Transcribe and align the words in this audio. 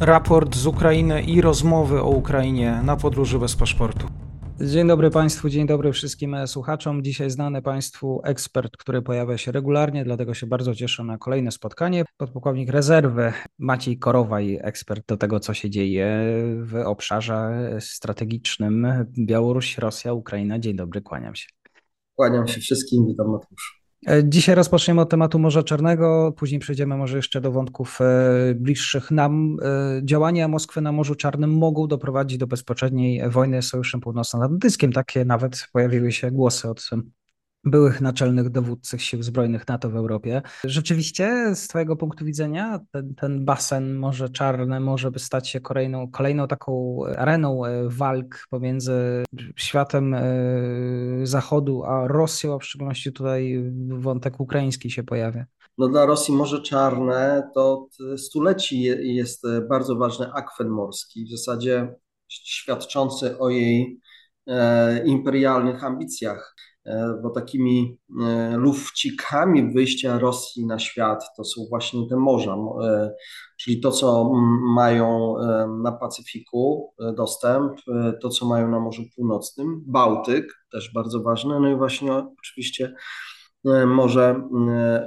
raport 0.00 0.56
z 0.56 0.66
Ukrainy 0.66 1.22
i 1.22 1.40
rozmowy 1.40 2.02
o 2.02 2.08
Ukrainie 2.08 2.80
na 2.84 2.96
podróży 2.96 3.38
bez 3.38 3.56
paszportu. 3.56 4.06
Dzień 4.60 4.88
dobry 4.88 5.10
Państwu, 5.10 5.48
dzień 5.48 5.66
dobry 5.66 5.92
wszystkim 5.92 6.36
słuchaczom. 6.46 7.02
Dzisiaj 7.02 7.30
znany 7.30 7.62
Państwu 7.62 8.20
ekspert, 8.24 8.76
który 8.76 9.02
pojawia 9.02 9.38
się 9.38 9.52
regularnie, 9.52 10.04
dlatego 10.04 10.34
się 10.34 10.46
bardzo 10.46 10.74
cieszę 10.74 11.04
na 11.04 11.18
kolejne 11.18 11.50
spotkanie. 11.50 12.04
Podpułkownik 12.16 12.70
rezerwy 12.70 13.32
Maciej 13.58 13.98
Korowaj, 13.98 14.58
ekspert 14.62 15.06
do 15.06 15.16
tego, 15.16 15.40
co 15.40 15.54
się 15.54 15.70
dzieje 15.70 16.24
w 16.62 16.82
obszarze 16.84 17.70
strategicznym 17.80 18.86
Białoruś, 19.18 19.78
Rosja, 19.78 20.12
Ukraina. 20.12 20.58
Dzień 20.58 20.76
dobry, 20.76 21.02
kłaniam 21.02 21.34
się. 21.34 21.46
Kłaniam 22.14 22.48
się 22.48 22.60
wszystkim, 22.60 23.06
witam 23.06 23.26
Mateusz. 23.30 23.79
E, 24.06 24.22
dzisiaj 24.24 24.54
rozpoczniemy 24.54 25.00
od 25.00 25.10
tematu 25.10 25.38
Morza 25.38 25.62
Czarnego, 25.62 26.32
później 26.36 26.60
przejdziemy 26.60 26.96
może 26.96 27.16
jeszcze 27.16 27.40
do 27.40 27.52
wątków 27.52 27.98
e, 28.00 28.54
bliższych 28.54 29.10
nam. 29.10 29.56
E, 29.62 30.00
działania 30.04 30.48
Moskwy 30.48 30.80
na 30.80 30.92
Morzu 30.92 31.14
Czarnym 31.14 31.50
mogą 31.50 31.86
doprowadzić 31.86 32.38
do 32.38 32.46
bezpośredniej 32.46 33.30
wojny 33.30 33.62
z 33.62 33.68
Sojuszem 33.68 34.00
Północnoatlantyckim. 34.00 34.92
Takie 34.92 35.24
nawet 35.24 35.68
pojawiły 35.72 36.12
się 36.12 36.30
głosy 36.30 36.68
od 36.68 36.90
byłych 37.64 38.00
naczelnych 38.00 38.50
dowódców 38.50 39.02
sił 39.02 39.22
zbrojnych 39.22 39.68
NATO 39.68 39.90
w 39.90 39.96
Europie. 39.96 40.42
Rzeczywiście, 40.64 41.54
z 41.54 41.68
Twojego 41.68 41.96
punktu 41.96 42.24
widzenia, 42.24 42.80
ten, 42.92 43.14
ten 43.14 43.44
basen 43.44 43.96
Morze 43.96 44.28
Czarne 44.28 44.80
może 44.80 45.10
by 45.10 45.18
stać 45.18 45.48
się 45.48 45.60
kolejną, 45.60 46.10
kolejną 46.10 46.48
taką 46.48 47.00
areną 47.18 47.64
e, 47.64 47.88
walk 47.88 48.46
pomiędzy 48.50 49.24
światem 49.56 50.14
e, 50.14 50.22
Zachodu 51.22 51.84
a 51.84 52.08
Rosją, 52.08 52.54
a 52.54 52.58
w 52.58 52.64
szczególności 52.64 53.12
tutaj 53.12 53.72
wątek 53.88 54.40
ukraiński 54.40 54.90
się 54.90 55.02
pojawia. 55.02 55.44
No 55.78 55.88
dla 55.88 56.06
Rosji 56.06 56.34
Morze 56.34 56.62
Czarne 56.62 57.50
to 57.54 57.72
od 57.72 58.20
stuleci 58.20 58.80
jest 59.14 59.46
bardzo 59.68 59.96
ważny 59.96 60.32
akwen 60.32 60.68
morski, 60.68 61.24
w 61.24 61.30
zasadzie 61.30 61.94
świadczący 62.28 63.38
o 63.38 63.50
jej 63.50 64.00
e, 64.46 65.06
imperialnych 65.06 65.84
ambicjach. 65.84 66.54
E, 66.86 67.20
bo 67.22 67.30
takimi 67.30 67.98
e, 68.22 68.56
lufcikami 68.56 69.72
wyjścia 69.72 70.18
Rosji 70.18 70.66
na 70.66 70.78
świat 70.78 71.24
to 71.36 71.44
są 71.44 71.66
właśnie 71.68 72.08
te 72.08 72.16
morza, 72.16 72.56
e, 72.82 73.10
czyli 73.56 73.80
to, 73.80 73.90
co 73.90 74.30
mają 74.74 75.34
na 75.82 75.92
Pacyfiku 75.92 76.94
dostęp, 77.16 77.72
to, 78.22 78.28
co 78.28 78.46
mają 78.46 78.70
na 78.70 78.80
Morzu 78.80 79.02
Północnym, 79.16 79.82
Bałtyk 79.86 80.64
też 80.72 80.92
bardzo 80.94 81.22
ważne, 81.22 81.60
no 81.60 81.68
i 81.68 81.76
właśnie 81.76 82.12
oczywiście 82.14 82.94
Morze 83.86 84.48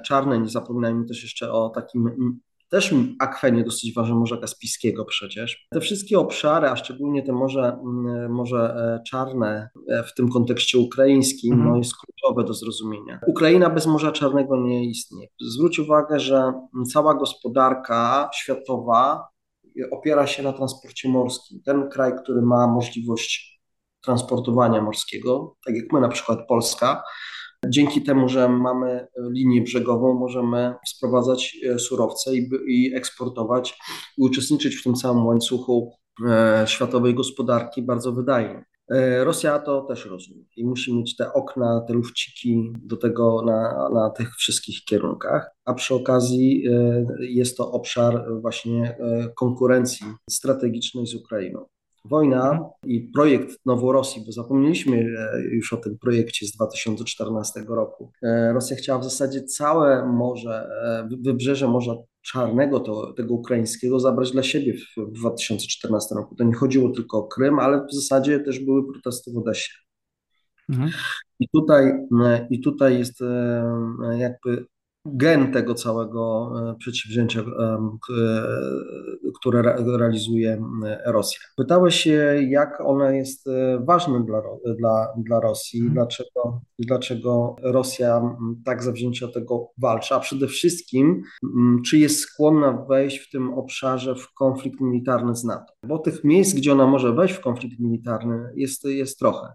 Czarne. 0.06 0.40
Nie 0.40 0.50
zapominajmy 0.50 1.06
też 1.06 1.24
jeszcze 1.24 1.52
o 1.52 1.70
takim 1.70 2.40
też 2.74 2.96
akwenie 3.20 3.64
dosyć 3.64 3.94
ważne 3.94 4.16
Morza 4.16 4.38
Kaspijskiego 4.38 5.06
przecież. 5.06 5.68
Te 5.72 5.82
wszystkie 5.82 6.20
obszary, 6.20 6.68
a 6.68 6.76
szczególnie 6.76 7.24
te 7.24 7.32
Morze, 7.32 7.80
mm, 7.84 8.32
morze 8.32 8.76
e, 8.78 9.04
Czarne 9.10 9.70
e, 9.90 10.04
w 10.04 10.14
tym 10.14 10.30
kontekście 10.30 10.78
ukraińskim, 10.78 11.54
mhm. 11.54 11.72
no 11.72 11.78
jest 11.78 11.94
kluczowe 11.98 12.44
do 12.44 12.54
zrozumienia. 12.54 13.20
Ukraina 13.28 13.70
bez 13.70 13.88
Morza 13.88 14.12
Czarnego 14.12 14.58
nie 14.58 14.86
istnieje. 14.86 15.28
Zwróć 15.42 15.80
uwagę, 15.80 16.20
że 16.20 16.54
cała 16.94 17.14
gospodarka 17.14 18.30
światowa 18.36 19.28
opiera 19.92 20.28
się 20.28 20.44
na 20.44 20.54
transporcie 20.54 21.10
morskim. 21.10 21.62
Ten 21.66 21.90
kraj, 21.90 22.12
który 22.24 22.42
ma 22.42 22.68
możliwość 22.68 23.62
transportowania 24.02 24.82
morskiego, 24.82 25.56
tak 25.66 25.76
jak 25.76 25.86
my 25.94 26.02
na 26.02 26.10
przykład 26.10 26.40
Polska, 26.48 27.04
Dzięki 27.70 28.02
temu, 28.02 28.30
że 28.30 28.50
mamy 28.50 29.08
linię 29.18 29.62
brzegową, 29.62 30.14
możemy 30.14 30.74
sprowadzać 30.88 31.58
e, 31.70 31.80
surowce 31.80 32.36
i, 32.36 32.50
i 32.68 32.96
eksportować 32.96 33.80
i 34.18 34.22
uczestniczyć 34.22 34.76
w 34.76 34.84
tym 34.84 34.94
całym 34.94 35.26
łańcuchu 35.26 35.92
e, 36.28 36.64
światowej 36.68 37.16
gospodarki 37.16 37.82
bardzo 37.82 38.12
wydajnie. 38.12 38.66
E, 38.90 39.24
Rosja 39.24 39.60
to 39.60 39.82
też 39.82 40.06
rozumie 40.06 40.46
i 40.56 40.66
musi 40.66 40.96
mieć 40.96 41.16
te 41.16 41.34
okna, 41.34 41.82
te 41.88 41.94
lufciki 41.94 42.74
do 42.84 42.98
tego 42.98 43.42
na, 43.46 43.90
na 43.94 44.10
tych 44.10 44.36
wszystkich 44.36 44.84
kierunkach, 44.86 45.50
a 45.66 45.74
przy 45.74 45.96
okazji 45.96 46.64
jest 47.20 47.58
to 47.58 47.72
obszar 47.72 48.26
właśnie 48.42 48.98
konkurencji 49.36 50.08
strategicznej 50.30 51.08
z 51.08 51.16
Ukrainą. 51.16 51.66
Wojna 52.06 52.52
mhm. 52.52 52.70
i 52.86 53.02
projekt 53.02 53.66
Noworosji, 53.66 54.24
bo 54.26 54.32
zapomnieliśmy 54.32 54.98
e, 54.98 55.42
już 55.42 55.74
o 55.74 55.78
tym 55.78 55.98
projekcie 55.98 56.46
z 56.46 56.52
2014 56.52 57.66
roku. 57.68 58.12
E, 58.24 58.54
Rosja 58.54 58.76
chciała 58.76 59.00
w 59.00 59.04
zasadzie 59.04 59.44
całe 59.44 60.06
morze, 60.06 60.70
e, 60.84 61.10
wybrzeże 61.22 61.68
Morza 61.68 61.96
Czarnego, 62.22 62.80
to, 62.80 63.14
tego 63.14 63.34
ukraińskiego, 63.34 64.00
zabrać 64.00 64.32
dla 64.32 64.44
siebie 64.44 64.74
w 64.98 65.12
2014 65.12 66.16
roku. 66.16 66.36
To 66.36 66.44
nie 66.44 66.54
chodziło 66.54 66.90
tylko 66.90 67.18
o 67.18 67.28
Krym, 67.28 67.60
ale 67.60 67.86
w 67.86 67.94
zasadzie 67.94 68.40
też 68.40 68.60
były 68.60 68.92
protesty 68.92 69.32
w 69.32 69.38
Odesie. 69.38 69.74
Mhm. 70.70 70.92
I 71.40 71.50
tutaj, 71.50 71.94
I 72.50 72.62
tutaj 72.62 73.00
jest 73.00 73.20
jakby 74.18 74.66
gen 75.06 75.52
tego 75.52 75.74
całego 75.74 76.52
e, 76.72 76.76
przedsięwzięcia, 76.76 77.42
e, 77.42 77.90
które 79.40 79.62
realizuje 79.98 80.64
Rosja. 81.06 81.40
Pytałeś 81.58 81.96
się, 81.96 82.36
jak 82.50 82.82
ona 82.82 83.12
jest 83.12 83.48
e, 83.48 83.80
ważna 83.86 84.20
dla, 84.20 84.42
dla, 84.80 85.08
dla 85.18 85.40
Rosji, 85.40 85.80
hmm. 85.80 85.94
dlaczego, 85.94 86.62
dlaczego 86.80 87.56
Rosja 87.64 88.22
tak 88.66 88.84
zawzięcie 88.84 89.28
tego 89.28 89.72
walczy, 89.78 90.16
a 90.16 90.20
przede 90.20 90.48
wszystkim, 90.48 91.24
czy 91.86 91.98
jest 91.98 92.20
skłonna 92.20 92.86
wejść 92.90 93.20
w 93.20 93.32
tym 93.32 93.54
obszarze 93.54 94.16
w 94.16 94.34
konflikt 94.34 94.82
militarny 94.82 95.36
z 95.36 95.44
NATO. 95.44 95.74
Bo 95.88 96.00
tych 96.00 96.24
miejsc, 96.24 96.56
gdzie 96.56 96.72
ona 96.72 96.88
może 96.88 97.14
wejść 97.14 97.36
w 97.36 97.42
konflikt 97.42 97.80
militarny, 97.80 98.52
jest, 98.56 98.84
jest 98.86 99.20
trochę. 99.20 99.54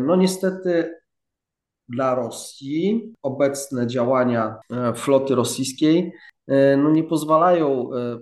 No 0.00 0.16
niestety 0.16 1.00
dla 1.90 2.14
Rosji. 2.14 3.14
Obecne 3.22 3.86
działania 3.86 4.56
e, 4.70 4.94
floty 4.94 5.34
rosyjskiej 5.34 6.12
e, 6.46 6.76
no 6.76 6.90
nie 6.90 7.04
pozwalają 7.04 7.94
e, 7.94 8.18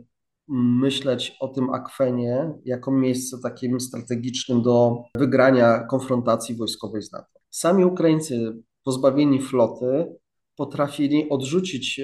myśleć 0.49 1.37
o 1.41 1.49
tym 1.49 1.71
akwenie 1.71 2.53
jako 2.65 2.93
miejsce 2.93 3.37
takim 3.43 3.81
strategicznym 3.81 4.63
do 4.63 5.03
wygrania 5.15 5.85
konfrontacji 5.85 6.57
wojskowej 6.57 7.03
z 7.03 7.13
NATO. 7.13 7.39
Sami 7.51 7.85
Ukraińcy 7.85 8.63
pozbawieni 8.85 9.43
floty 9.43 10.17
potrafili 10.57 11.29
odrzucić 11.29 12.01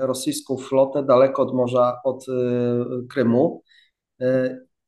rosyjską 0.00 0.56
flotę 0.56 1.02
daleko 1.02 1.42
od 1.42 1.54
morza, 1.54 2.00
od 2.04 2.26
Krymu 3.10 3.62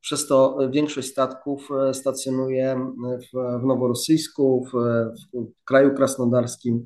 przez 0.04 0.26
to 0.26 0.58
większość 0.70 1.08
statków 1.08 1.68
e, 1.70 1.94
stacjonuje 1.94 2.92
w, 3.04 3.60
w 3.62 3.66
Noworosyjsku, 3.66 4.64
w, 4.64 4.72
w 5.34 5.64
kraju 5.64 5.94
krasnodarskim, 5.94 6.84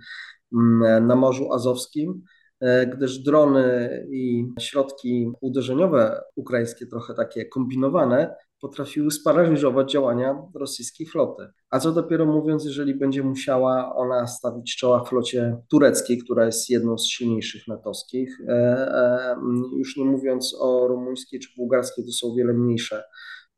na 1.00 1.16
Morzu 1.16 1.52
Azowskim, 1.52 2.22
e, 2.60 2.86
gdyż 2.86 3.18
drony 3.18 4.06
i 4.10 4.46
środki 4.60 5.32
uderzeniowe 5.40 6.20
ukraińskie, 6.36 6.86
trochę 6.86 7.14
takie 7.14 7.44
kombinowane, 7.44 8.34
potrafiły 8.60 9.10
sparaliżować 9.10 9.92
działania 9.92 10.42
rosyjskiej 10.54 11.06
floty. 11.06 11.46
A 11.70 11.78
co 11.78 11.92
dopiero 11.92 12.26
mówiąc, 12.26 12.64
jeżeli 12.64 12.94
będzie 12.94 13.22
musiała 13.22 13.94
ona 13.96 14.26
stawić 14.26 14.76
czoła 14.76 15.04
flocie 15.04 15.56
tureckiej, 15.70 16.18
która 16.18 16.46
jest 16.46 16.70
jedną 16.70 16.98
z 16.98 17.06
silniejszych 17.06 17.68
natowskich, 17.68 18.40
e, 18.48 18.52
e, 18.52 19.36
już 19.76 19.96
nie 19.96 20.04
mówiąc 20.04 20.56
o 20.60 20.88
rumuńskiej 20.88 21.40
czy 21.40 21.48
bułgarskiej, 21.56 22.04
to 22.04 22.12
są 22.12 22.32
o 22.32 22.34
wiele 22.34 22.52
mniejsze 22.52 23.04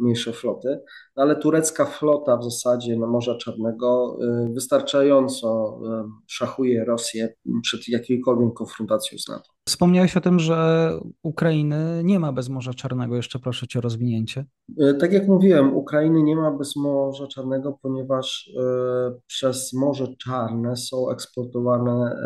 mniejsze 0.01 0.33
floty, 0.33 0.81
no 1.17 1.23
ale 1.23 1.37
turecka 1.37 1.85
flota 1.85 2.37
w 2.37 2.45
zasadzie 2.45 2.99
na 2.99 3.07
Morza 3.07 3.37
Czarnego 3.37 4.19
y, 4.49 4.53
wystarczająco 4.55 5.81
szachuje 6.27 6.85
Rosję 6.85 7.35
przed 7.63 7.89
jakiejkolwiek 7.89 8.55
konfrontacją 8.55 9.19
z 9.19 9.29
NATO. 9.29 9.51
Wspomniałeś 9.71 10.17
o 10.17 10.21
tym, 10.21 10.39
że 10.39 10.91
Ukrainy 11.23 12.03
nie 12.05 12.21
ma 12.21 12.33
bez 12.33 12.49
Morza 12.49 12.75
Czarnego. 12.75 13.17
Jeszcze 13.17 13.39
proszę 13.39 13.67
cię 13.67 13.79
o 13.79 13.83
rozwinięcie. 13.83 14.45
Y, 14.71 14.95
tak 15.01 15.13
jak 15.13 15.29
mówiłem, 15.29 15.77
Ukrainy 15.77 16.23
nie 16.23 16.37
ma 16.37 16.51
bez 16.51 16.77
Morza 16.77 17.27
Czarnego, 17.27 17.79
ponieważ 17.83 18.51
przez 19.27 19.73
Morze 19.73 20.07
Czarne 20.25 20.77
są 20.77 21.11
eksportowane 21.11 22.17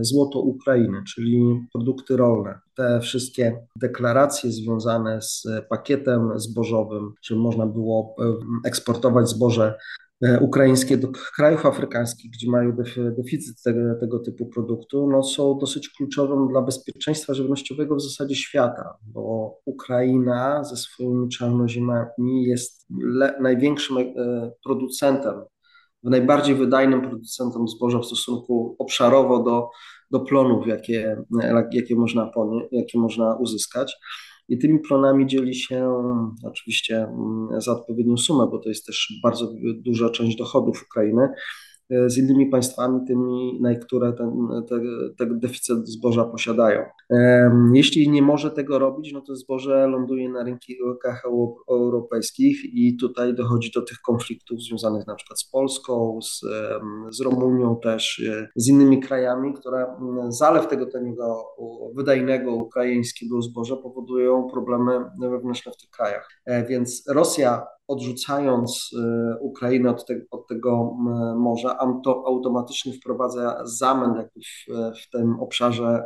złoto 0.00 0.40
Ukrainy, 0.40 1.02
czyli 1.06 1.66
produkty 1.72 2.16
rolne 2.16 2.58
te 2.74 3.00
wszystkie 3.00 3.66
deklaracje 3.76 4.50
związane 4.50 5.22
z 5.22 5.46
pakietem 5.68 6.30
zbożowym, 6.36 7.12
że 7.22 7.36
można 7.36 7.66
było 7.66 8.16
e, 8.18 8.34
eksportować 8.68 9.28
zboże 9.28 9.64
e, 9.64 9.78
ukraińskie 10.40 10.96
do 10.96 11.08
krajów 11.08 11.66
afrykańskich, 11.66 12.30
gdzie 12.30 12.50
mają 12.50 12.76
deficyt 13.16 13.62
tego, 13.62 13.80
tego, 14.00 14.18
typu 14.18 14.46
produktu, 14.46 15.08
no 15.10 15.22
są 15.22 15.58
dosyć 15.58 15.88
kluczowym 15.88 16.48
dla 16.48 16.62
bezpieczeństwa 16.62 17.34
żywnościowego 17.34 17.96
w 17.96 18.02
zasadzie 18.02 18.34
świata, 18.34 18.94
bo 19.06 19.54
Ukraina 19.64 20.64
ze 20.64 20.76
swoimi 20.76 21.28
czarnoziemami 21.28 22.44
jest 22.44 22.86
le, 23.00 23.38
największym 23.40 23.98
e, 23.98 24.04
producentem, 24.64 25.34
najbardziej 26.02 26.54
wydajnym 26.54 27.00
producentem 27.00 27.68
zboża 27.68 27.98
w 27.98 28.06
stosunku 28.06 28.76
obszarowo 28.78 29.42
do 29.42 29.68
do 30.14 30.20
plonów, 30.20 30.66
jakie, 30.66 31.16
jakie, 31.72 31.96
można, 31.96 32.30
jakie 32.72 32.98
można 32.98 33.36
uzyskać. 33.36 33.96
I 34.48 34.58
tymi 34.58 34.78
plonami 34.78 35.26
dzieli 35.26 35.54
się 35.54 35.90
oczywiście 36.42 36.96
mm, 36.96 37.60
za 37.60 37.72
odpowiednią 37.72 38.16
sumę, 38.16 38.48
bo 38.50 38.58
to 38.58 38.68
jest 38.68 38.86
też 38.86 39.20
bardzo 39.22 39.52
duża 39.76 40.10
część 40.10 40.36
dochodów 40.36 40.82
Ukrainy, 40.82 41.28
z 42.06 42.18
innymi 42.18 42.46
państwami, 42.46 43.00
tymi, 43.06 43.60
na 43.60 43.74
które 43.74 44.12
ten, 44.12 44.30
te, 44.68 44.80
te 45.18 45.26
deficyt 45.34 45.88
zboża 45.88 46.24
posiadają. 46.24 46.82
Jeśli 47.74 48.10
nie 48.10 48.22
może 48.22 48.50
tego 48.50 48.78
robić, 48.78 49.12
no 49.12 49.20
to 49.20 49.36
zboże 49.36 49.86
ląduje 49.86 50.28
na 50.28 50.44
rynkach 50.44 51.22
europejskich 51.70 52.74
i 52.74 52.96
tutaj 52.96 53.34
dochodzi 53.34 53.70
do 53.74 53.82
tych 53.82 54.00
konfliktów 54.00 54.62
związanych 54.62 55.06
na 55.06 55.14
przykład 55.14 55.40
z 55.40 55.50
Polską, 55.50 56.18
z, 56.22 56.40
z 57.10 57.20
Rumunią 57.20 57.76
też, 57.82 58.22
e, 58.30 58.48
z 58.56 58.68
innymi 58.68 59.00
krajami, 59.00 59.54
które 59.54 59.86
zalew 60.28 60.66
tego 60.66 60.86
taniego, 60.86 61.44
wydajnego 61.96 62.54
ukraińskiego 62.54 63.42
zboża 63.42 63.76
powodują 63.76 64.48
problemy 64.52 65.04
wewnętrzne 65.20 65.72
w 65.72 65.76
tych 65.76 65.90
krajach. 65.90 66.28
E, 66.44 66.66
więc 66.66 67.04
Rosja 67.08 67.66
odrzucając 67.88 68.90
y, 68.92 69.38
Ukrainę 69.40 69.90
od, 69.90 70.06
te, 70.06 70.20
od 70.30 70.46
tego 70.46 70.96
morza, 71.36 71.78
to 72.04 72.24
automatycznie 72.26 72.92
wprowadza 72.92 73.62
zamęt 73.64 74.28
w, 74.36 74.72
w 75.02 75.10
tym 75.10 75.40
obszarze 75.40 76.02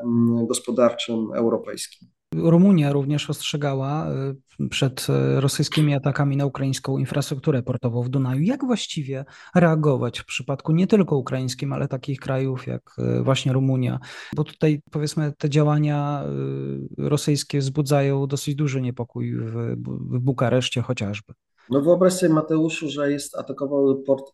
gospodarczym 0.49 1.29
europejskim. 1.35 2.09
Rumunia 2.35 2.93
również 2.93 3.31
ostrzegała 3.31 4.07
y, 4.61 4.69
przed 4.69 5.07
y, 5.09 5.41
rosyjskimi 5.41 5.95
atakami 5.95 6.37
na 6.37 6.47
ukraińską 6.47 6.99
infrastrukturę 6.99 7.63
portową 7.63 8.03
w 8.03 8.09
Dunaju. 8.09 8.43
Jak 8.43 8.65
właściwie 8.65 9.25
reagować 9.55 10.19
w 10.19 10.25
przypadku 10.25 10.73
nie 10.73 10.87
tylko 10.87 11.17
ukraińskim, 11.17 11.73
ale 11.73 11.89
takich 11.89 12.21
krajów 12.21 12.67
jak 12.67 12.97
właśnie 13.23 13.53
Rumunia? 13.53 13.99
Bo 14.37 14.45
tutaj 14.45 14.83
powiedzmy 14.91 15.33
te 15.39 15.51
działania 15.51 16.25
rosyjskie 16.99 17.59
wzbudzają 17.59 18.27
dosyć 18.27 18.55
duży 18.55 18.81
niepokój 18.81 19.37
w, 19.37 19.77
w 19.87 20.19
Bukareszcie 20.19 20.83
chociażby. 20.83 21.33
No 21.71 21.81
wyobraź 21.81 22.13
sobie 22.13 22.35
Mateuszu, 22.35 22.89
że 22.89 23.13
jest 23.13 23.39
atakował 23.39 24.03
port 24.03 24.33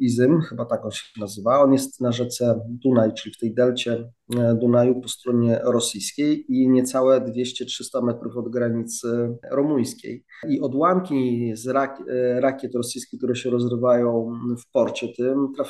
Izym, 0.00 0.40
chyba 0.40 0.64
tak 0.64 0.84
on 0.84 0.90
się 0.90 1.20
nazywa. 1.20 1.60
On 1.60 1.72
jest 1.72 2.00
na 2.00 2.12
rzece 2.12 2.60
Dunaj, 2.68 3.12
czyli 3.14 3.34
w 3.34 3.38
tej 3.38 3.54
delcie 3.54 4.12
e, 4.36 4.54
Dunaju 4.54 5.00
po 5.00 5.08
stronie 5.08 5.60
rosyjskiej 5.64 6.44
i 6.48 6.68
niecałe 6.68 7.20
200-300 7.20 8.02
metrów 8.02 8.36
od 8.36 8.48
granicy 8.48 9.36
rumuńskiej. 9.52 10.24
I 10.48 10.60
odłamki 10.60 11.50
z 11.56 11.66
rak 11.66 12.02
e, 12.08 12.40
rakiet 12.40 12.74
rosyjskich, 12.74 13.18
które 13.18 13.36
się 13.36 13.50
rozrywają 13.50 14.30
w 14.58 14.72
porcie 14.72 15.08
tym, 15.08 15.52
e, 15.58 15.64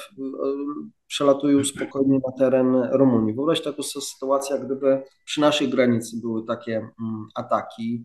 przelatują 1.06 1.64
spokojnie 1.64 2.18
na 2.26 2.32
teren 2.38 2.74
Rumunii. 2.92 3.34
Wyobraź 3.34 3.62
taką 3.62 3.82
sytuację, 3.82 4.58
gdyby 4.64 5.02
przy 5.24 5.40
naszej 5.40 5.68
granicy 5.68 6.16
były 6.20 6.46
takie 6.46 6.76
mm, 6.76 7.26
ataki, 7.34 8.02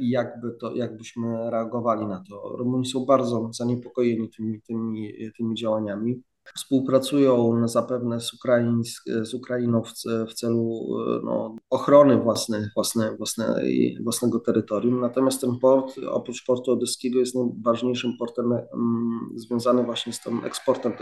i 0.00 0.10
jakby 0.10 0.52
to, 0.60 0.74
jakbyśmy 0.74 1.50
reagowali 1.50 2.06
na 2.06 2.24
to. 2.28 2.56
Rumuni 2.56 2.86
są 2.86 3.04
bardzo 3.04 3.50
zaniepokojeni 3.52 4.30
tymi, 4.30 4.62
tymi, 4.62 5.12
tymi 5.36 5.54
działaniami. 5.54 6.22
Współpracują 6.56 7.68
zapewne 7.68 8.20
z, 8.20 8.34
Ukraińsk, 8.34 9.04
z 9.22 9.34
Ukrainą 9.34 9.82
w, 9.82 9.92
w 10.30 10.34
celu 10.34 10.86
e, 11.08 11.20
no, 11.24 11.56
ochrony 11.70 12.16
własne, 12.16 12.70
własne, 12.74 13.16
własne, 13.16 13.62
własnego 14.02 14.40
terytorium. 14.40 15.00
Natomiast 15.00 15.40
ten 15.40 15.58
port, 15.58 15.94
oprócz 16.08 16.44
portu 16.44 16.72
odeskiego, 16.72 17.18
jest 17.18 17.34
najważniejszym 17.34 18.16
portem 18.18 18.52
mm, 18.52 19.30
związanym 19.36 19.86
właśnie 19.86 20.12
z 20.12 20.20
tym 20.20 20.44
eksportem 20.44 20.92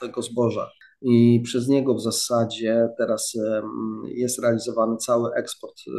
tego 0.00 0.22
zboża 0.22 0.70
i 1.02 1.40
przez 1.44 1.68
niego 1.68 1.94
w 1.94 2.02
zasadzie 2.02 2.88
teraz 2.98 3.32
jest 4.04 4.38
realizowany 4.38 4.96
cały 4.96 5.34
eksport 5.34 5.74
e, 5.88 5.92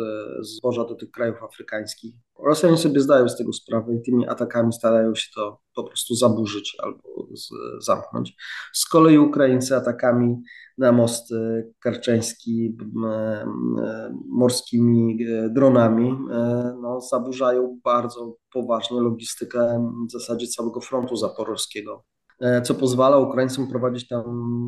zboża 0.44 0.86
do 0.86 0.96
tych 0.96 1.12
krajów 1.12 1.44
afrykańskich. 1.44 2.16
Rosjanie 2.46 2.78
sobie 2.78 3.00
zdają 3.00 3.30
z 3.30 3.38
tego 3.38 3.54
sprawę 3.54 3.96
i 3.96 4.02
tymi 4.02 4.28
atakami 4.28 4.74
starają 4.74 5.16
się 5.16 5.28
to 5.36 5.60
po 5.76 5.84
prostu 5.84 6.16
zaburzyć 6.16 6.78
albo 6.84 7.28
z, 7.34 7.50
zamknąć. 7.86 8.36
Z 8.74 8.86
kolei 8.86 9.18
Ukraińcy 9.18 9.76
atakami 9.76 10.36
na 10.78 10.92
most 10.92 11.32
e, 11.32 11.64
karczeński 11.80 12.78
morskimi 14.30 15.24
e, 15.24 15.50
dronami 15.50 16.18
no, 16.82 17.02
zaburzają 17.02 17.80
bardzo 17.84 18.36
poważnie 18.54 19.02
logistykę 19.02 19.92
w 20.10 20.12
zasadzie 20.12 20.48
całego 20.48 20.82
frontu 20.82 21.16
zaporowskiego. 21.16 22.04
E, 22.42 22.62
co 22.62 22.76
pozwala 22.76 23.18
Ukraińcom 23.18 23.68
prowadzić 23.68 24.08
tam 24.08 24.24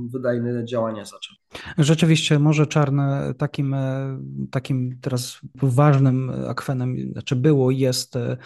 wydajne 0.10 0.66
działania 0.66 1.06
zaczęły. 1.06 1.38
Rzeczywiście 1.78 2.40
Morze 2.40 2.68
Czarne 2.68 3.34
takim, 3.38 3.74
e, 3.74 4.20
takim 4.52 5.00
teraz 5.02 5.40
ważnym 5.56 6.32
akwenem, 6.48 6.96
znaczy 7.12 7.36
było, 7.36 7.72
jest 7.72 8.16
e, 8.16 8.38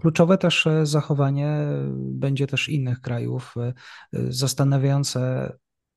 kluczowe 0.00 0.38
też 0.38 0.68
zachowanie 0.82 1.66
będzie 1.96 2.46
też 2.46 2.68
innych 2.68 3.00
krajów, 3.00 3.54
zastanawiające 4.12 5.52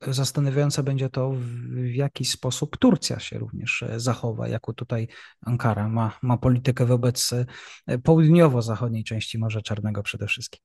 Zastanawiające 0.08 0.84
będzie 0.84 1.10
to, 1.10 1.32
w 1.32 1.86
jaki 1.86 2.26
sposób 2.26 2.78
Turcja 2.78 3.20
się 3.20 3.40
również 3.40 3.84
zachowa, 3.96 4.48
jako 4.48 4.74
tutaj 4.74 5.08
Ankara 5.42 5.90
ma, 5.90 6.12
ma 6.22 6.38
politykę 6.38 6.86
wobec 6.86 7.34
południowo-zachodniej 8.04 9.04
części 9.04 9.40
Morza 9.40 9.62
Czarnego 9.62 10.04
przede 10.04 10.28
wszystkim. 10.28 10.62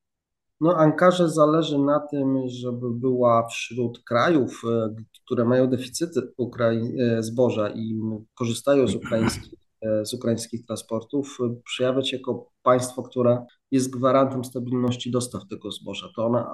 No, 0.61 0.77
Ankarze 0.77 1.29
zależy 1.29 1.79
na 1.79 2.01
tym, 2.01 2.49
żeby 2.49 2.91
była 2.91 3.47
wśród 3.49 4.05
krajów, 4.05 4.63
e, 4.71 4.95
które 5.25 5.45
mają 5.45 5.67
deficyty 5.67 6.21
e, 6.21 7.23
zboża 7.23 7.71
i 7.71 8.01
korzystają 8.35 8.89
z 8.89 8.95
ukraińskich, 8.95 9.59
e, 9.83 10.07
z 10.07 10.15
ukraińskich 10.15 10.67
transportów, 10.67 11.39
przejawiać 11.65 12.13
jako 12.13 12.51
państwo, 12.63 13.03
które 13.03 13.47
jest 13.71 13.91
gwarantem 13.91 14.45
stabilności 14.45 15.11
dostaw 15.11 15.43
tego 15.51 15.71
zboża. 15.71 16.09
To 16.17 16.27
ona, 16.27 16.51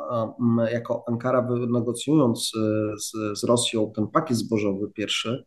jako 0.73 1.05
Ankara, 1.09 1.43
wynegocjując 1.43 2.51
z, 2.99 3.13
z 3.41 3.45
Rosją 3.45 3.93
ten 3.97 4.07
pakiet 4.09 4.37
zbożowy 4.37 4.91
pierwszy, 4.95 5.45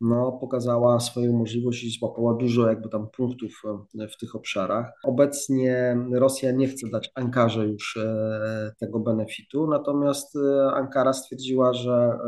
no, 0.00 0.32
pokazała 0.32 1.00
swoją 1.00 1.32
możliwość 1.32 1.84
i 1.84 1.98
złapała 1.98 2.34
dużo 2.34 2.68
jakby 2.68 2.88
tam 2.88 3.08
punktów 3.10 3.62
e, 4.00 4.08
w 4.08 4.16
tych 4.16 4.36
obszarach. 4.36 4.92
Obecnie 5.04 5.98
Rosja 6.12 6.52
nie 6.52 6.68
chce 6.68 6.88
dać 6.92 7.10
Ankarze 7.14 7.66
już 7.66 7.96
e, 7.96 8.72
tego 8.80 9.00
benefitu, 9.00 9.66
natomiast 9.66 10.36
e, 10.36 10.72
Ankara 10.72 11.12
stwierdziła, 11.12 11.72
że 11.72 12.18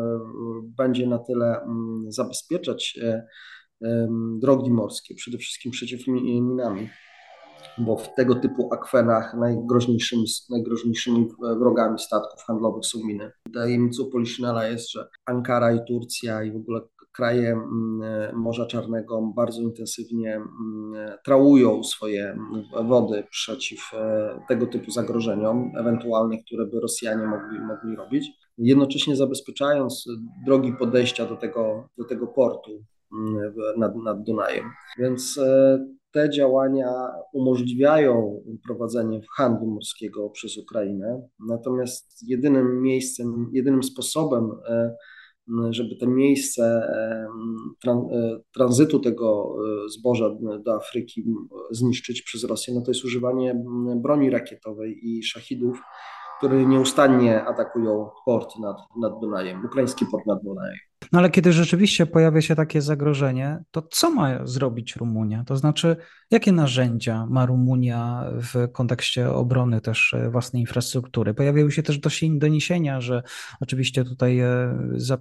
będzie 0.63 1.07
na 1.07 1.19
tyle 1.19 1.61
mm, 1.63 2.13
zabezpieczać 2.13 2.99
drogi 4.39 4.71
morskie, 4.71 5.15
przede 5.15 5.39
wszystkim 5.39 5.73
przeciw 5.73 6.07
minami 6.07 6.89
bo 7.79 7.97
w 7.97 8.15
tego 8.15 8.35
typu 8.35 8.69
akwenach 8.75 9.35
najgroźniejszymi, 9.35 10.25
najgroźniejszymi 10.51 11.29
wrogami 11.59 11.99
statków 11.99 12.43
handlowych 12.43 12.87
są 12.87 12.99
miny. 13.07 13.33
Tajemnicą 13.55 14.11
Poliszynela 14.13 14.67
jest, 14.67 14.93
że 14.93 15.09
Ankara 15.27 15.73
i 15.73 15.85
Turcja 15.89 16.43
i 16.43 16.53
w 16.53 16.57
ogóle 16.57 16.81
kraje 17.19 17.49
mm, 17.53 18.37
Morza 18.37 18.67
Czarnego 18.67 19.33
bardzo 19.37 19.63
intensywnie 19.63 20.35
mm, 20.35 21.19
trałują 21.25 21.85
swoje 21.85 22.39
wody 22.85 23.25
przeciw 23.31 23.91
e, 23.95 24.41
tego 24.49 24.67
typu 24.67 24.91
zagrożeniom, 24.91 25.73
ewentualnie, 25.81 26.45
które 26.45 26.67
by 26.67 26.81
Rosjanie 26.81 27.27
mogli, 27.27 27.61
mogli 27.61 27.97
robić, 27.97 28.31
jednocześnie 28.59 29.17
zabezpieczając 29.17 30.05
drogi 30.47 30.73
podejścia 30.79 31.27
do 31.27 31.37
tego, 31.37 31.89
do 31.99 32.05
tego 32.05 32.27
portu 32.27 32.71
mm, 33.13 33.55
nad, 33.77 33.97
nad 33.97 34.23
Dunajem. 34.23 34.65
Więc 34.99 35.39
e, 35.39 35.79
te 36.11 36.31
działania 36.31 36.91
umożliwiają 37.33 38.43
prowadzenie 38.67 39.21
handlu 39.37 39.67
morskiego 39.67 40.31
przez 40.31 40.59
Ukrainę, 40.59 41.29
natomiast 41.49 42.29
jedynym 42.29 42.83
miejscem, 42.83 43.51
jedynym 43.53 43.83
sposobem, 43.83 44.51
e, 44.69 44.95
żeby 45.71 45.97
to 45.97 46.07
miejsce 46.07 46.63
e, 46.63 48.41
tranzytu 48.55 49.01
tego 49.01 49.57
e, 49.87 49.89
zboża 49.89 50.31
do 50.65 50.75
Afryki 50.75 51.25
zniszczyć 51.71 52.23
przez 52.23 52.45
Rosję, 52.45 52.75
no 52.75 52.81
to 52.81 52.91
jest 52.91 53.05
używanie 53.05 53.63
broni 53.97 54.31
rakietowej 54.31 54.99
i 55.03 55.23
szachidów, 55.23 55.81
które 56.39 56.67
nieustannie 56.67 57.45
atakują 57.45 58.11
port 58.25 58.59
nad, 58.59 58.77
nad 59.01 59.21
Dunajem, 59.21 59.65
ukraiński 59.65 60.07
port 60.07 60.27
nad 60.27 60.43
Dunajem. 60.43 60.88
No 61.13 61.19
ale 61.19 61.31
kiedy 61.31 61.53
rzeczywiście 61.53 62.07
pojawia 62.07 62.43
się 62.43 62.55
takie 62.55 62.83
zagrożenie, 62.83 63.59
to 63.71 63.83
co 63.83 64.11
ma 64.11 64.47
zrobić 64.47 64.97
Rumunia? 64.97 65.45
To 65.45 65.57
znaczy, 65.57 65.97
jakie 66.31 66.53
narzędzia 66.53 67.27
ma 67.27 67.47
Rumunia 67.47 68.25
w 68.33 68.73
kontekście 68.73 69.31
obrony 69.31 69.81
też 69.81 70.15
e, 70.15 70.31
własnej 70.31 70.63
infrastruktury? 70.63 71.35
Pojawiały 71.35 71.73
się 71.73 71.83
też 71.83 71.99
doniesienia, 72.39 73.01
że 73.01 73.23
oczywiście 73.61 74.05
tutaj 74.05 74.39
e, 74.39 74.79
za, 74.97 75.19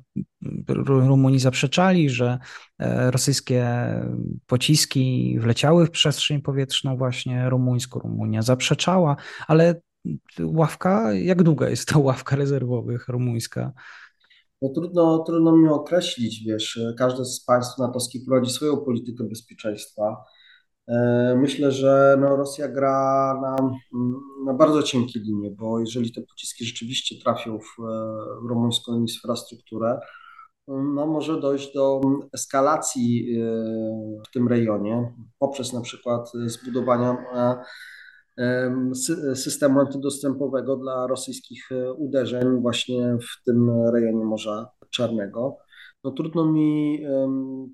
Rumuni 0.67 1.39
zaprzeczali, 1.39 2.09
że 2.09 2.39
e, 2.79 3.11
rosyjskie 3.11 3.67
pociski 4.47 5.37
wleciały 5.39 5.85
w 5.85 5.91
przestrzeń 5.91 6.41
powietrzną 6.41 6.97
właśnie 6.97 7.49
rumuńską. 7.49 7.99
Rumunia 7.99 8.41
zaprzeczała, 8.41 9.15
ale 9.47 9.81
ławka, 10.39 11.13
jak 11.13 11.43
długa 11.43 11.69
jest 11.69 11.87
ta 11.87 11.99
ławka 12.07 12.35
rezerwowych 12.35 13.07
rumuńska? 13.07 13.71
No 14.61 14.69
trudno, 14.69 15.19
trudno 15.19 15.57
mi 15.57 15.69
określić, 15.69 16.43
wiesz, 16.43 16.79
każde 16.97 17.25
z 17.25 17.45
państw 17.45 17.77
natowskich 17.77 18.25
prowadzi 18.25 18.51
swoją 18.51 18.77
politykę 18.77 19.23
bezpieczeństwa. 19.23 20.23
Myślę, 21.35 21.71
że 21.71 22.17
no 22.19 22.35
Rosja 22.35 22.67
gra 22.67 23.33
na, 23.41 23.55
na 24.45 24.53
bardzo 24.53 24.83
cienkiej 24.83 25.21
linie, 25.21 25.51
bo 25.51 25.79
jeżeli 25.79 26.13
te 26.13 26.21
pociski 26.21 26.65
rzeczywiście 26.65 27.23
trafią 27.23 27.59
w, 27.59 27.81
w 28.43 28.49
rumuńską 28.49 28.99
infrastrukturę, 28.99 29.99
no 30.67 31.07
może 31.07 31.39
dojść 31.39 31.73
do 31.73 32.01
eskalacji 32.33 33.39
w 34.27 34.31
tym 34.33 34.47
rejonie 34.47 35.13
poprzez 35.39 35.73
na 35.73 35.81
przykład 35.81 36.31
zbudowania 36.45 37.17
systemu 39.35 39.79
antydostępowego 39.79 40.75
dla 40.75 41.07
rosyjskich 41.07 41.71
e, 41.71 41.93
uderzeń 41.93 42.61
właśnie 42.61 43.17
w 43.21 43.43
tym 43.43 43.71
rejonie 43.93 44.25
Morza 44.25 44.69
Czarnego. 44.89 45.57
No, 46.03 46.11
trudno 46.11 46.51
mi 46.51 46.99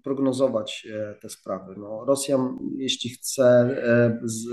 prognozować 0.03 0.87
e, 0.93 1.15
te 1.21 1.29
sprawy. 1.29 1.75
No, 1.77 2.05
Rosja, 2.05 2.37
jeśli 2.77 3.09
chce 3.09 3.45
e, 3.45 4.19
z, 4.23 4.47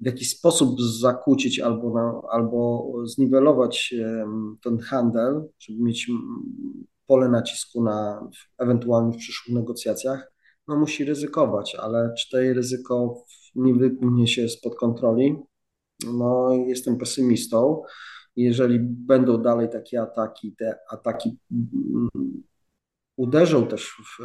w 0.00 0.06
jakiś 0.06 0.38
sposób 0.38 0.80
zakłócić 0.80 1.60
albo, 1.60 1.94
na, 1.94 2.20
albo 2.30 2.92
zniwelować 3.04 3.94
ten 4.64 4.78
handel, 4.78 5.48
żeby 5.58 5.82
mieć 5.82 6.10
pole 7.06 7.28
nacisku 7.28 7.82
na 7.82 8.28
ewentualnych 8.58 9.16
przyszłych 9.16 9.56
negocjacjach, 9.56 10.32
no 10.68 10.76
musi 10.76 11.04
ryzykować, 11.04 11.74
ale 11.74 12.14
czy 12.18 12.30
to 12.30 12.38
ryzyko 12.54 13.24
nie 13.54 13.74
wymknie 13.74 14.26
się 14.26 14.48
spod 14.48 14.74
kontroli? 14.76 15.36
No 16.06 16.52
jestem 16.66 16.98
pesymistą. 16.98 17.82
Jeżeli 18.36 18.78
będą 18.80 19.42
dalej 19.42 19.68
takie 19.70 20.02
ataki, 20.02 20.54
te 20.58 20.78
ataki 20.90 21.38
mm, 21.52 22.42
uderzą 23.16 23.66
też 23.66 23.88
w, 23.88 24.24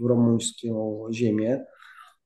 w 0.00 0.06
rumuńską 0.06 1.06
ziemię, 1.12 1.64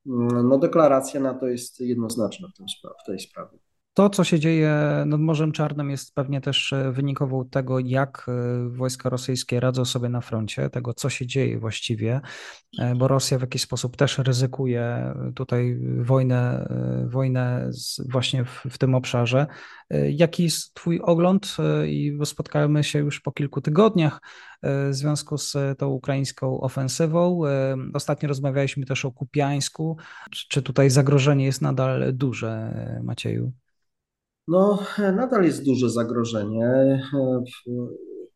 mm, 0.07 0.49
no 0.49 0.59
deklaracja 0.59 1.21
na 1.21 1.35
to 1.35 1.47
jest 1.47 1.81
jednoznaczna 1.81 2.49
w, 2.49 2.57
tym, 2.57 2.67
w 3.03 3.07
tej 3.07 3.21
sprawie. 3.21 3.59
To, 4.00 4.11
co 4.11 4.25
się 4.25 4.40
dzieje 4.40 5.02
nad 5.07 5.21
Morzem 5.21 5.52
Czarnym, 5.52 5.90
jest 5.90 6.14
pewnie 6.14 6.40
też 6.40 6.73
e, 6.73 6.92
wynikową 6.92 7.49
tego, 7.49 7.78
jak 7.78 8.26
e, 8.28 8.69
wojska 8.69 9.09
rosyjskie 9.09 9.61
radzą 9.61 9.85
sobie 9.85 10.09
na 10.09 10.21
froncie, 10.21 10.71
tego, 10.71 10.95
co 10.95 11.11
się 11.11 11.26
dzieje 11.26 11.59
właściwie, 11.59 12.21
e, 12.78 12.95
bo 12.95 13.09
Rosja 13.09 13.38
w 13.38 13.40
jakiś 13.40 13.62
sposób 13.62 13.97
też 13.97 14.19
ryzykuje 14.19 15.14
tutaj 15.35 15.78
wojnę, 15.99 16.69
wojnę 17.07 17.71
właśnie 18.09 18.45
w, 18.45 18.62
w 18.71 18.78
tym 18.78 18.95
obszarze. 18.95 19.47
Jaki 20.11 20.45
jest 20.45 20.75
Twój 20.75 21.00
ogląd? 21.00 21.57
I 21.87 22.19
spotkamy 22.25 22.85
się 22.85 22.99
już 22.99 23.21
po 23.21 23.33
kilku 23.33 23.61
tygodniach 23.61 24.21
w 24.62 24.88
związku 24.90 25.38
z 25.38 25.57
tą 25.78 25.88
ukraińską 25.88 26.61
ofensywą. 26.61 27.40
Ostatnio 27.95 28.28
rozmawialiśmy 28.28 28.87
też 28.87 29.04
o 29.04 29.12
Kupiańsku. 29.12 29.97
Czy 30.30 30.62
tutaj 30.62 30.90
zagrożenie 30.90 31.45
jest 31.45 31.62
nadal 31.62 32.12
duże, 32.12 32.75
Macieju? 33.04 33.52
No, 34.50 34.78
nadal 34.99 35.45
jest 35.45 35.64
duże 35.64 35.90
zagrożenie. 35.90 37.02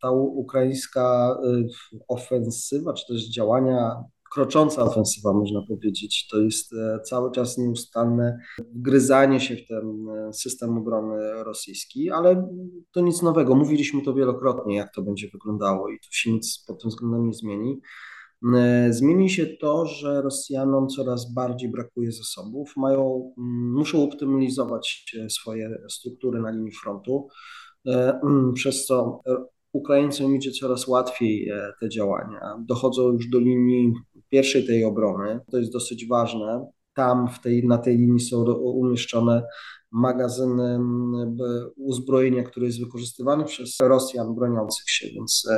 Ta 0.02 0.11
ukraińska 0.11 1.37
y, 1.44 1.66
ofensywa, 2.09 2.92
czy 2.92 3.06
też 3.06 3.30
działania, 3.30 4.04
krocząca 4.35 4.83
ofensywa, 4.83 5.33
można 5.33 5.62
powiedzieć, 5.68 6.28
to 6.30 6.38
jest 6.38 6.73
e, 6.73 7.00
cały 7.00 7.30
czas 7.33 7.59
nieustanne 7.59 8.38
wgryzanie 8.75 9.40
się 9.40 9.56
w 9.56 9.66
ten 9.68 10.09
e, 10.09 10.33
system 10.33 10.78
obrony 10.78 11.44
rosyjski, 11.44 12.11
ale 12.11 12.49
to 12.92 13.00
nic 13.00 13.23
nowego. 13.23 13.54
Mówiliśmy 13.54 14.02
to 14.02 14.14
wielokrotnie, 14.14 14.76
jak 14.76 14.94
to 14.94 15.02
będzie 15.02 15.28
wyglądało 15.33 15.88
i 15.88 15.99
tu 15.99 16.09
się 16.11 16.33
nic 16.33 16.64
pod 16.66 16.83
tym 16.83 16.90
względem 16.90 17.26
nie 17.26 17.35
zmieni. 17.35 17.80
E, 18.53 18.93
zmieni 18.93 19.31
się 19.31 19.47
to, 19.47 19.87
że 19.87 20.23
Rosjanom 20.23 20.89
coraz 20.89 21.33
bardziej 21.33 21.69
brakuje 21.69 22.13
zasobów, 22.13 22.73
mają, 22.77 23.33
muszą 23.75 24.03
optymalizować 24.03 25.15
swoje 25.29 25.79
struktury 25.89 26.41
na 26.41 26.51
linii 26.51 26.73
frontu, 26.73 27.29
e, 27.87 28.21
przez 28.55 28.87
co 28.87 29.21
Ukraińcom 29.73 30.37
idzie 30.37 30.51
coraz 30.51 30.89
łatwiej 30.89 31.49
e, 31.49 31.73
te 31.81 31.89
działania. 31.89 32.41
Dochodzą 32.69 33.13
już 33.13 33.29
do 33.29 33.39
linii 33.39 33.93
pierwszej 34.29 34.67
tej 34.67 34.85
obrony, 34.85 35.41
to 35.51 35.59
jest 35.59 35.73
dosyć 35.73 36.09
ważne. 36.09 36.67
Tam 36.95 37.29
w 37.29 37.41
tej, 37.41 37.67
na 37.67 37.79
tej 37.79 37.97
linii 37.97 38.21
są 38.21 38.45
umieszczone 38.55 39.43
magazyny 39.95 40.79
uzbrojenia, 41.77 42.43
które 42.43 42.67
jest 42.67 42.81
wykorzystywane 42.81 43.45
przez 43.45 43.77
Rosjan 43.81 44.35
broniących 44.35 44.91
się, 44.91 45.09
więc 45.15 45.49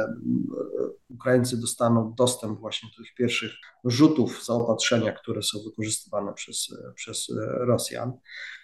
Ukraińcy 1.11 1.61
dostaną 1.61 2.15
dostęp 2.19 2.61
właśnie 2.61 2.89
do 2.89 3.05
tych 3.05 3.15
pierwszych 3.15 3.51
rzutów 3.85 4.45
zaopatrzenia, 4.45 5.13
które 5.13 5.43
są 5.43 5.59
wykorzystywane 5.65 6.33
przez, 6.35 6.69
przez 6.95 7.27
Rosjan, 7.67 8.13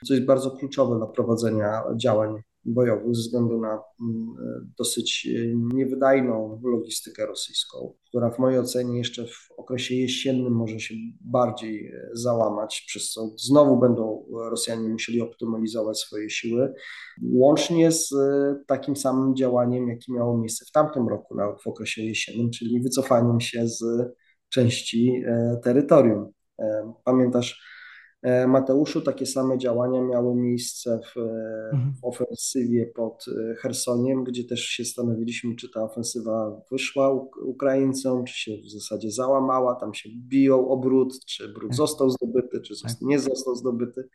co 0.06 0.14
jest 0.14 0.26
bardzo 0.26 0.50
kluczowe 0.50 0.96
dla 0.96 1.06
prowadzenia 1.06 1.82
działań 1.96 2.42
bojowych 2.64 3.14
ze 3.14 3.20
względu 3.20 3.60
na 3.60 3.82
mm, 4.00 4.34
dosyć 4.78 5.28
niewydajną 5.74 6.60
logistykę 6.64 7.26
rosyjską, 7.26 7.94
która 8.08 8.30
w 8.30 8.38
mojej 8.38 8.58
ocenie 8.58 8.98
jeszcze 8.98 9.26
w 9.26 9.48
okresie 9.56 9.94
jesiennym 9.94 10.52
może 10.52 10.80
się 10.80 10.94
bardziej 11.20 11.92
załamać, 12.12 12.84
przez 12.86 13.10
co 13.10 13.30
znowu 13.36 13.80
będą 13.80 14.26
Rosjanie 14.50 14.88
musieli 14.88 15.20
optymalizować 15.20 15.98
swoje 15.98 16.30
siły, 16.30 16.74
łącznie 17.22 17.92
z 17.92 18.14
takim 18.66 18.96
samym 18.96 19.36
działaniem, 19.36 19.88
jakie 19.88 20.12
miało 20.12 20.38
miejsce 20.38 20.64
w 20.68 20.70
tamtym 20.70 21.08
roku 21.08 21.34
w 21.64 21.66
okresie 21.66 22.02
jesiennym, 22.02 22.50
czyli 22.50 22.80
wycofaniem 22.80 23.40
się 23.40 23.68
z 23.68 23.84
części 24.48 25.22
e, 25.26 25.60
terytorium. 25.64 26.32
E, 26.58 26.92
pamiętasz, 27.04 27.62
E, 27.62 27.71
Mateuszu 28.48 29.00
takie 29.00 29.26
same 29.26 29.58
działania 29.58 30.02
miały 30.02 30.34
miejsce 30.34 31.00
w, 31.14 31.16
e, 31.16 31.70
mhm. 31.72 31.94
w 32.00 32.04
ofensywie 32.04 32.86
pod 32.86 33.24
e, 33.28 33.54
Chersoniem, 33.54 34.24
gdzie 34.24 34.44
też 34.44 34.60
się 34.60 34.84
stanowiliśmy, 34.84 35.56
czy 35.56 35.70
ta 35.70 35.82
ofensywa 35.82 36.60
wyszła 36.70 37.12
Ukraińcom, 37.44 38.24
czy 38.24 38.34
się 38.34 38.52
w 38.64 38.70
zasadzie 38.70 39.10
załamała, 39.10 39.74
tam 39.74 39.94
się 39.94 40.08
biją 40.28 40.68
o 40.68 40.76
brud, 40.76 41.24
czy 41.26 41.48
brud 41.48 41.70
tak. 41.70 41.76
został 41.76 42.10
zdobyty, 42.10 42.60
czy 42.60 42.82
tak. 42.82 42.92
nie 43.00 43.18
został 43.18 43.54
zdobyty. 43.54 44.08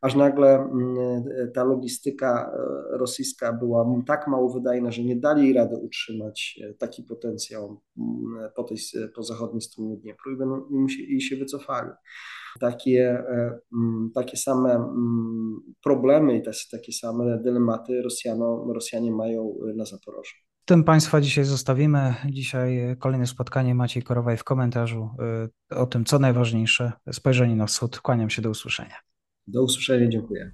Aż 0.00 0.14
nagle 0.14 0.54
mm, 0.54 1.24
ta 1.54 1.64
logistyka 1.64 2.52
rosyjska 2.90 3.52
była 3.52 4.02
tak 4.06 4.28
mało 4.28 4.52
wydajna, 4.54 4.90
że 4.90 5.02
nie 5.02 5.16
dali 5.16 5.52
rady 5.52 5.76
utrzymać 5.76 6.60
taki 6.78 7.02
potencjał 7.02 7.80
mm, 7.98 8.50
po, 8.56 8.64
tej, 8.64 8.78
po 9.14 9.22
zachodniej 9.22 9.60
stronie 9.60 9.96
Dniepru 9.96 10.30
i, 10.88 11.16
i 11.16 11.20
się 11.20 11.36
wycofali 11.36 11.90
takie, 12.60 13.24
e, 13.28 13.58
mm, 13.72 14.10
takie 14.14 14.36
same 14.36 14.94
problemy 15.82 16.36
i 16.36 16.42
takie 16.70 16.92
same 16.92 17.38
dylematy 17.38 18.02
Rosjano, 18.02 18.72
Rosjanie 18.72 19.12
mają 19.12 19.54
na 19.76 19.84
Zaporożu. 19.84 20.34
Tym 20.64 20.84
Państwa 20.84 21.20
dzisiaj 21.20 21.44
zostawimy. 21.44 22.14
Dzisiaj 22.30 22.96
kolejne 22.98 23.26
spotkanie 23.26 23.74
Maciej 23.74 24.02
Korowaj 24.02 24.36
w 24.36 24.44
komentarzu 24.44 25.10
e, 25.70 25.76
o 25.76 25.86
tym, 25.86 26.04
co 26.04 26.18
najważniejsze, 26.18 26.92
spojrzenie 27.12 27.56
na 27.56 27.66
wschód. 27.66 28.00
Kłaniam 28.00 28.30
się 28.30 28.42
do 28.42 28.50
usłyszenia. 28.50 29.07
Do 29.48 29.62
usłyszenia, 29.62 30.08
dziękuję. 30.08 30.50